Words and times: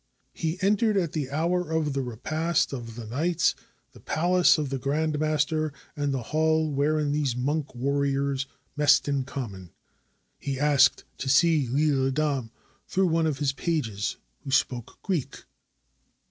He 0.33 0.57
entered 0.63 0.97
at 0.97 1.11
the 1.11 1.29
hour 1.29 1.69
of 1.69 1.93
the 1.93 2.01
repast 2.01 2.73
of 2.73 2.95
the 2.95 3.05
knights 3.05 3.53
the 3.91 3.99
palace 3.99 4.57
of 4.57 4.71
the 4.71 4.79
grand 4.79 5.19
master, 5.19 5.71
and 5.95 6.11
the 6.11 6.23
hall 6.33 6.71
wherein 6.71 7.11
these 7.11 7.35
monk 7.35 7.75
warriors 7.75 8.47
messed 8.75 9.07
in 9.07 9.25
common. 9.25 9.69
He 10.39 10.59
asked 10.59 11.03
to 11.19 11.29
see 11.29 11.67
L'lle 11.67 12.07
Adam, 12.07 12.49
through 12.87 13.09
one 13.09 13.27
of 13.27 13.37
his 13.37 13.53
pages 13.53 14.15
who 14.39 14.49
spoke 14.49 14.99
Greek. 15.03 15.43